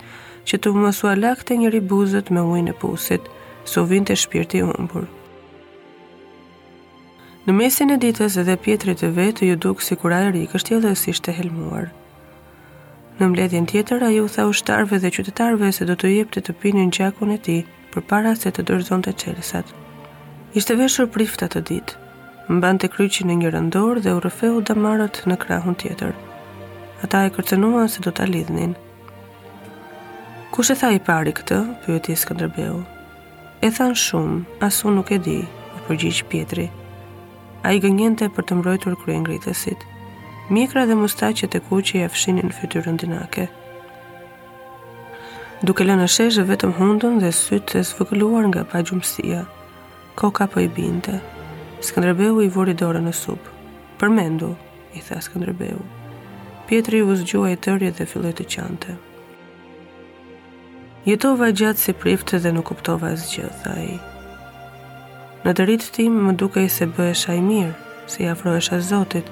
që 0.48 0.54
të 0.58 0.68
mësua 0.82 1.14
lakte 1.22 1.54
njëri 1.56 1.80
buzët 1.90 2.26
me 2.34 2.40
ujnë 2.42 2.70
e 2.74 2.78
pusit, 2.82 3.22
so 3.70 3.84
vinte 3.84 4.14
shpirti 4.16 4.62
umbur. 4.66 5.06
Në 7.48 7.54
mesin 7.56 7.88
e 7.94 7.96
ditës 7.96 8.34
edhe 8.42 8.52
pjetrit 8.60 8.98
të 9.00 9.08
vetë 9.16 9.46
ju 9.46 9.54
dukë 9.64 9.84
si 9.84 9.96
kur 9.96 10.12
ajeri 10.12 10.42
kështje 10.52 10.78
dhe 10.84 10.90
si 11.00 11.12
shte 11.16 11.32
helmuar. 11.32 11.86
Në 13.16 13.28
mbledhjen 13.30 13.68
tjetër, 13.70 14.02
a 14.04 14.10
ju 14.12 14.26
tha 14.28 14.44
ushtarve 14.50 14.98
dhe 15.00 15.10
qytetarve 15.14 15.70
se 15.72 15.86
do 15.88 15.96
të 15.96 16.10
jep 16.12 16.34
të 16.36 16.42
të 16.44 16.54
pinin 16.60 16.90
gjakun 16.92 17.32
e 17.32 17.38
ti 17.46 17.56
për 17.94 18.02
para 18.10 18.34
se 18.36 18.50
të 18.52 18.64
dërzon 18.68 19.04
të 19.06 19.14
qelesat 19.22 19.72
Ishte 20.52 20.76
veshur 20.82 21.08
prifta 21.16 21.48
të 21.52 21.62
ditë, 21.72 21.96
Mbante 22.50 22.82
të 22.88 22.92
kryqin 22.96 23.30
në 23.30 23.36
një 23.40 23.52
rëndor 23.54 24.00
dhe 24.04 24.12
u 24.12 24.20
rëfeu 24.24 24.60
damarët 24.68 25.22
në 25.30 25.36
krahun 25.40 25.76
tjetër. 25.80 26.12
Ata 27.06 27.22
e 27.24 27.30
kërcenuan 27.36 27.88
se 27.88 28.02
do 28.04 28.10
të 28.12 28.26
lidhnin. 28.26 28.74
e 30.70 30.74
tha 30.74 30.90
i 30.92 31.00
pari 31.08 31.32
këtë, 31.32 31.58
pyëti 31.86 32.16
Skanderbeu? 32.16 32.84
E 33.62 33.70
than 33.70 33.94
shumë, 33.94 34.44
asu 34.68 34.90
nuk 34.90 35.10
e 35.12 35.18
di, 35.18 35.40
përgjish 35.88 36.24
Pjetri 36.28 36.68
a 37.62 37.72
i 37.74 37.80
gëngjente 37.80 38.28
për 38.32 38.46
të 38.48 38.56
mbrojtur 38.58 38.94
krye 39.02 39.18
ngritësit. 39.20 39.82
Mjekra 40.50 40.86
dhe 40.88 40.94
mustaqet 40.98 41.54
e 41.54 41.60
kuqe 41.68 42.00
ja 42.02 42.08
fshinin 42.08 42.52
fytyrën 42.56 42.96
dinake. 42.98 43.46
Duke 45.66 45.84
lënë 45.84 46.06
sheshë 46.14 46.46
vetëm 46.48 46.72
hundën 46.78 47.18
dhe 47.22 47.30
sytë 47.36 47.74
të 47.74 47.82
zvëgëluar 47.90 48.48
nga 48.50 48.64
pagjumësia, 48.72 49.42
koka 50.16 50.46
për 50.48 50.54
po 50.56 50.64
i 50.64 50.68
binte. 50.78 51.18
Skëndrëbehu 51.84 52.42
i 52.44 52.48
vori 52.48 52.74
dorën 52.76 53.06
në 53.08 53.12
supë. 53.20 53.52
Përmendu, 54.00 54.54
i 54.96 55.02
tha 55.04 55.20
Skëndrëbehu. 55.22 55.84
Pietri 56.68 57.02
u 57.04 57.12
zgjua 57.20 57.52
i 57.52 57.56
tërje 57.60 57.92
dhe 57.98 58.06
filloj 58.08 58.32
të 58.40 58.46
qante. 58.54 58.96
Jetova 61.04 61.50
gjatë 61.56 61.80
si 61.82 61.92
priftë 62.02 62.40
dhe 62.44 62.52
nuk 62.56 62.68
kuptova 62.72 63.12
asgjë, 63.16 63.48
tha 63.64 63.74
i. 63.92 63.94
Thaj. 63.96 64.00
Në 65.40 65.52
të 65.56 65.64
rritë 65.66 65.92
tim 65.96 66.16
më 66.26 66.32
dukej 66.36 66.66
se 66.72 66.84
bëhesha 66.96 67.32
i 67.38 67.40
mirë, 67.40 67.72
si 68.12 68.26
afrohesha 68.28 68.76
zotit. 68.84 69.24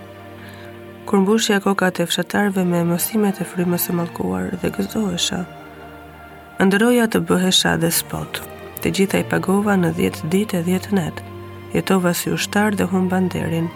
Kur 1.05 1.21
mbushja 1.21 1.59
kokat 1.61 2.00
e 2.00 2.07
fshatarve 2.09 2.62
me 2.65 2.81
mësimet 2.88 3.43
e 3.45 3.49
frimës 3.50 3.91
e 3.91 3.97
malkuar 3.99 4.55
dhe 4.62 4.71
gëzohesha. 4.73 5.43
Ndëroja 6.65 7.09
të 7.12 7.21
bëhesha 7.29 7.75
dhe 7.83 7.91
spot. 7.93 8.41
Të 8.81 8.95
gjitha 8.97 9.21
i 9.21 9.27
pagova 9.35 9.77
në 9.77 9.93
10 10.00 10.33
ditë 10.37 10.62
e 10.62 10.67
10 10.73 10.91
netë. 11.00 11.27
Jetova 11.77 12.15
si 12.23 12.33
ushtar 12.33 12.73
dhe 12.81 12.88
hum 12.95 13.11
banderin. 13.12 13.69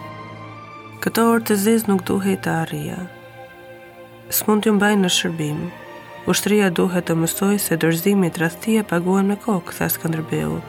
Këto 1.05 1.27
orë 1.35 1.45
të 1.51 1.59
zezë 1.67 1.91
nuk 1.91 2.01
duhej 2.09 2.39
të 2.47 2.55
arria. 2.63 2.97
Së 4.33 4.45
mund 4.49 4.65
t'ju 4.65 4.73
mbaj 4.79 4.95
në 5.03 5.13
shërbim. 5.19 5.61
Ushtria 6.33 6.71
duhet 6.81 7.05
të 7.05 7.13
mësoj 7.21 7.59
se 7.67 7.77
dorëzimi 7.77 8.33
të 8.33 8.47
rastie 8.47 8.81
paguen 8.93 9.29
me 9.33 9.37
kokë, 9.47 9.77
thasë 9.81 9.99
Skënderbeu 10.01 10.63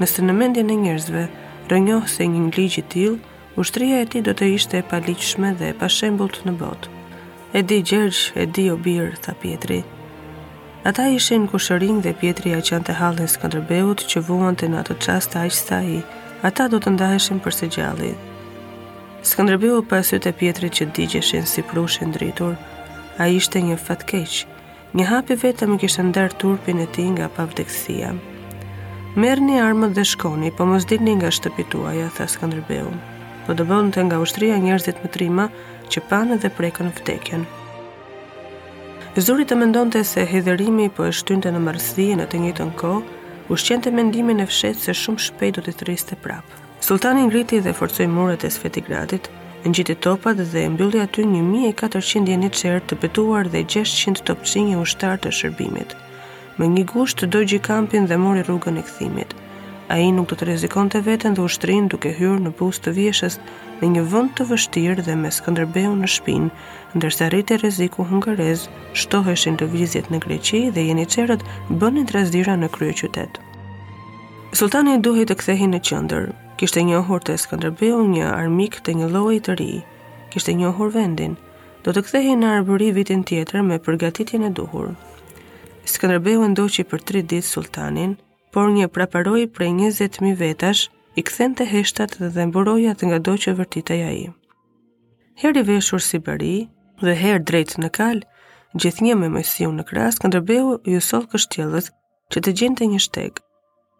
nëse 0.00 0.22
në 0.22 0.34
mendjen 0.38 0.68
e 0.70 0.76
njerëzve 0.78 1.22
rënjohë 1.70 2.10
se 2.12 2.26
një 2.30 2.42
ligjit 2.56 2.88
t'il, 2.92 3.16
ushtria 3.58 4.00
e 4.02 4.06
ti 4.10 4.20
do 4.22 4.34
të 4.38 4.48
ishte 4.54 4.78
e 4.80 4.86
paliqshme 4.90 5.50
dhe 5.58 5.72
e 5.72 5.76
pa 5.80 5.88
shembult 5.90 6.40
në 6.46 6.54
botë. 6.60 6.92
E 7.58 7.62
di 7.64 7.78
gjergj, 7.82 8.20
e 8.40 8.44
di 8.46 8.68
o 8.70 8.76
birë, 8.76 9.16
tha 9.24 9.32
Pietri. 9.42 9.80
Ata 10.86 11.08
ishin 11.10 11.48
kushërin 11.50 12.02
dhe 12.04 12.12
Pietri 12.20 12.52
a 12.54 12.60
qënë 12.64 12.86
të 12.86 12.96
halën 13.00 13.28
së 13.30 13.42
këndërbeut 13.42 14.04
që 14.10 14.22
vuan 14.28 14.56
të 14.56 14.68
në 14.70 14.78
atë 14.84 14.98
qastë 15.04 15.42
aqë 15.44 15.58
sa 15.58 15.80
ata 16.46 16.68
do 16.72 16.78
të 16.80 16.92
ndaheshin 16.94 17.40
përse 17.42 17.66
gjallit. 17.66 18.16
Skëndërbiu 19.28 19.80
për 19.90 19.98
asyt 20.04 20.28
e 20.30 20.32
Pietri 20.38 20.68
që 20.70 20.92
digjeshin 20.96 21.46
si 21.50 21.62
prushin 21.66 22.12
dritur, 22.14 22.54
a 23.18 23.26
ishte 23.28 23.58
një 23.66 23.76
fatkeq, 23.88 24.38
një 24.94 25.04
hapi 25.10 25.34
vetëm 25.42 25.74
i 25.74 25.78
kishtë 25.82 26.06
ndërë 26.12 26.38
turpin 26.44 26.78
e 26.78 26.86
ti 26.94 27.10
nga 27.10 27.26
pavdekësia. 27.36 28.12
Merë 29.16 29.40
një 29.40 29.60
armët 29.64 29.94
dhe 29.96 30.02
shkoni, 30.04 30.50
po 30.52 30.66
mos 30.68 30.84
dit 30.84 31.00
një 31.00 31.14
nga 31.16 31.30
shtëpituaja, 31.32 32.10
tha 32.12 32.26
Skanderbeu, 32.28 32.90
po 33.46 33.54
do 33.56 33.64
bënd 33.64 33.94
të 33.96 34.02
nga 34.04 34.18
ushtria 34.20 34.58
njerëzit 34.60 34.98
më 35.00 35.08
trima 35.14 35.46
që 35.88 36.02
panë 36.10 36.36
dhe 36.42 36.50
prekën 36.52 36.90
vdekjen. 36.98 37.46
Zuri 39.16 39.46
të 39.48 39.56
mendonte 39.56 40.02
se 40.04 40.26
hedherimi 40.28 40.90
po 40.92 41.06
e 41.08 41.12
shtynte 41.22 41.48
në 41.56 41.62
mërësdhije 41.70 42.18
në 42.20 42.26
të 42.34 42.40
njëtën 42.42 42.72
ko, 42.84 42.92
ushqen 43.48 43.80
të 43.80 43.94
mendimin 43.96 44.44
e 44.44 44.46
fshetë 44.46 44.82
se 44.90 44.94
shumë 45.00 45.24
shpejt 45.30 45.56
do 45.56 45.64
të 45.64 45.74
thriste 45.80 46.18
prapë. 46.26 46.60
Sultani 46.84 47.24
ngriti 47.30 47.62
dhe 47.64 47.72
forcoj 47.80 48.06
muret 48.12 48.44
e 48.44 48.50
sfeti 48.58 48.84
gradit, 48.90 49.30
në 49.64 49.72
gjithi 49.78 49.96
topat 50.04 50.36
dhe 50.52 50.66
mbyllja 50.76 51.08
një 51.08 51.40
1400 51.72 52.28
djenit 52.28 52.60
qërë 52.60 52.84
të 52.92 53.00
petuar 53.06 53.48
dhe 53.56 53.64
600 53.72 54.22
topqinje 54.32 54.76
ushtar 54.84 55.16
të 55.16 55.32
shërbimit. 55.40 55.96
Me 56.58 56.66
një 56.66 56.82
gusht 56.90 57.20
të 57.20 57.26
dojgji 57.30 57.58
kampin 57.64 58.08
dhe 58.10 58.16
mori 58.18 58.40
rrugën 58.46 58.78
e 58.80 58.82
këthimit. 58.86 59.34
A 59.94 59.96
i 60.02 60.08
nuk 60.14 60.26
do 60.30 60.36
të 60.38 60.46
rezikon 60.48 60.88
të 60.90 61.00
vetën 61.06 61.36
dhe 61.36 61.44
ushtrin 61.48 61.86
duke 61.92 62.10
hyrë 62.16 62.40
në 62.46 62.50
bus 62.60 62.80
të 62.82 62.92
vjeshës 62.96 63.36
në 63.80 63.90
një 63.92 64.00
vënd 64.14 64.32
të 64.40 64.46
vështirë 64.48 65.04
dhe 65.06 65.14
me 65.20 65.30
skëndërbeu 65.36 65.92
në 66.00 66.08
shpin, 66.16 66.48
ndërsa 66.98 67.28
e 67.38 67.54
reziku 67.62 68.04
hungarez, 68.10 68.64
shtoheshin 69.02 69.56
të 69.60 69.68
vizjet 69.76 70.10
në 70.10 70.18
Greqi 70.26 70.60
dhe 70.74 70.82
jeni 70.88 71.06
qerët 71.14 71.46
bënin 71.84 72.06
të 72.06 72.12
razdira 72.18 72.56
në 72.64 72.68
krye 72.74 72.94
qytet. 73.04 73.38
Sultani 74.62 74.98
duhet 75.06 75.28
të 75.30 75.34
kthehi 75.44 75.68
në 75.76 75.80
qëndër, 75.90 76.26
kishte 76.58 76.82
një 76.90 76.98
ohur 77.04 77.22
të 77.22 77.38
skëndërbeu 77.44 78.02
një 78.16 78.26
armik 78.34 78.80
të 78.84 78.96
një 78.98 79.12
loj 79.14 79.38
të 79.46 79.56
ri, 79.62 79.72
kishte 80.34 80.52
një 80.58 80.66
ohur 80.72 80.90
vendin, 80.98 81.38
do 81.86 81.94
të 81.94 82.02
kthehi 82.08 82.34
në 82.42 82.52
arbëri 82.58 82.90
vitin 82.98 83.22
tjetër 83.30 83.62
me 83.70 83.78
përgatitjen 83.86 84.50
e 84.50 84.50
duhur, 84.58 84.90
Skënderbeu 85.88 86.42
ndoqi 86.52 86.82
për 86.88 87.02
3 87.24 87.26
ditë 87.32 87.46
sultanin, 87.50 88.10
por 88.56 88.68
një 88.72 88.88
praparoi 88.96 89.44
prej 89.58 89.70
20.000 89.76 90.34
vetash 90.40 90.86
i 91.18 91.24
kthente 91.28 91.64
heshtat 91.70 92.16
dhe 92.20 92.28
dhe 92.34 92.46
mburojat 92.50 93.04
nga 93.08 93.18
doqë 93.28 93.54
vërtitaja 93.60 94.10
ai. 94.16 94.26
Herë 95.42 95.62
i 95.62 95.66
veshur 95.70 96.02
si 96.08 96.18
bari 96.28 96.52
dhe 97.06 97.14
her 97.22 97.40
drejt 97.52 97.76
në 97.84 97.90
kal, 97.98 98.20
gjithnjë 98.84 99.16
me 99.22 99.30
mësiu 99.38 99.70
në 99.78 99.86
kras, 99.92 100.18
Skënderbeu 100.20 100.76
ju 100.94 101.00
sol 101.08 101.24
kështjellës 101.32 101.90
që 102.34 102.42
të 102.44 102.56
gjente 102.60 102.90
një 102.94 103.02
shteg. 103.06 103.32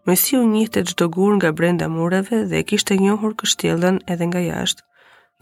Mësiu 0.08 0.42
njihte 0.50 0.84
çdo 0.90 1.08
gur 1.16 1.34
nga 1.38 1.52
brenda 1.60 1.88
mureve 1.94 2.42
dhe 2.50 2.60
e 2.62 2.66
kishte 2.70 2.96
njohur 3.04 3.36
kështjellën 3.40 4.02
edhe 4.16 4.28
nga 4.30 4.40
jashtë, 4.50 4.84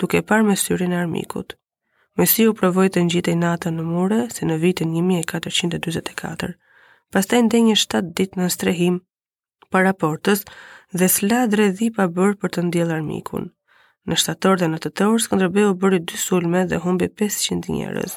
duke 0.01 0.25
parë 0.31 0.47
me 0.53 0.57
syrin 0.65 0.95
e 0.97 1.01
armikut. 1.03 1.55
Mojsiu 2.17 2.53
provoi 2.59 2.87
të 2.93 3.01
ngjitej 3.07 3.33
natën 3.39 3.75
në 3.77 3.83
mure, 3.87 4.17
si 4.35 4.47
në 4.49 4.55
vitin 4.63 4.93
1444. 4.99 6.47
Pastaj 7.17 7.41
ndenjë 7.49 7.75
7 7.81 8.13
ditë 8.21 8.41
në 8.41 8.47
strehim 8.55 8.95
para 9.75 9.91
raportës 9.91 10.47
dhe 11.03 11.09
sla 11.17 11.41
dhipa 11.57 11.99
pa 12.07 12.13
bërë 12.17 12.39
për 12.45 12.53
të 12.57 12.63
ndjelë 12.71 12.97
armikun. 12.97 13.45
Në 14.09 14.17
shtator 14.23 14.57
dhe 14.63 14.69
në 14.73 14.79
të 14.87 14.91
tërë, 15.01 15.21
Skëndrëbeu 15.27 15.75
bëri 15.83 15.99
dy 16.09 16.17
sulme 16.23 16.65
dhe 16.71 16.79
humbi 16.87 17.09
500 17.21 17.75
njerës. 17.77 18.15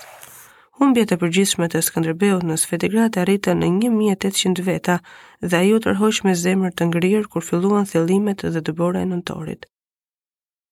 Humbje 0.80 1.04
të 1.12 1.18
përgjithshme 1.26 1.68
të 1.74 1.82
Skënderbeut 1.90 2.46
në 2.48 2.56
e 2.56 3.20
arritën 3.24 3.60
në 3.60 3.68
1800 3.76 4.66
veta 4.72 4.98
dhe 5.44 5.58
ajo 5.66 5.78
tërhoq 5.88 6.24
me 6.24 6.36
zemër 6.46 6.72
të 6.80 6.84
ngrirë 6.94 7.28
kur 7.36 7.44
filluan 7.52 7.86
thellimet 7.96 8.46
dhe 8.56 8.62
dëbora 8.72 9.02
e 9.04 9.10
nëntorit. 9.12 9.66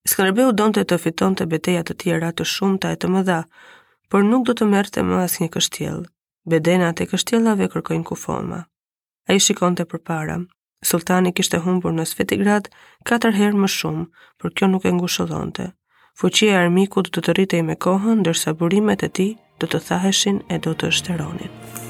Skënderbeu 0.08 0.54
donte 0.56 0.86
të 0.88 0.98
fitonte 1.04 1.46
betejat 1.52 1.90
të 1.90 1.96
tjera 2.04 2.28
të 2.36 2.46
shumta 2.48 2.94
e 2.96 3.00
të 3.00 3.10
mëdha, 3.12 3.42
por 4.14 4.24
nuk 4.28 4.46
do 4.48 4.54
të 4.56 4.68
merrte 4.74 5.04
më 5.08 5.18
asnjë 5.24 5.50
kështjell. 5.56 5.98
Bedenat 6.54 7.02
e 7.04 7.08
kështjellave 7.12 7.68
kërkojnë 7.74 8.08
kufoma. 8.08 8.62
Ai 9.28 9.40
shikonte 9.44 9.84
përpara. 9.92 10.38
Sultani 10.92 11.34
kishte 11.36 11.60
humbur 11.66 11.92
në 11.98 12.06
Svetigrad 12.14 12.70
katër 13.10 13.36
herë 13.42 13.62
më 13.66 13.72
shumë, 13.78 14.06
por 14.40 14.54
kjo 14.56 14.70
nuk 14.72 14.86
e 14.88 14.94
ngushëllonte. 15.02 15.66
Fuqia 16.22 16.54
e 16.54 16.62
armikut 16.64 17.12
do 17.18 17.22
të 17.26 17.36
rritej 17.38 17.66
me 17.68 17.76
kohën, 17.88 18.22
ndërsa 18.24 18.56
burimet 18.62 19.04
e 19.04 19.12
tij 19.20 19.34
do 19.62 19.68
të 19.68 19.84
thaheshin 19.90 20.40
e 20.54 20.64
do 20.68 20.74
të 20.80 20.96
shteronin. 21.02 21.87